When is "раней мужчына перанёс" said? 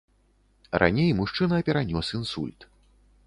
0.83-2.07